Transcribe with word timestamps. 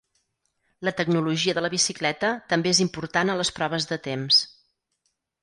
La 0.87 0.93
tecnologia 1.01 1.55
de 1.57 1.63
la 1.65 1.71
bicicleta 1.73 2.31
també 2.55 2.73
és 2.77 2.81
important 2.87 3.35
a 3.35 3.37
les 3.43 3.53
proves 3.61 3.87
de 3.93 4.01
temps. 4.11 4.43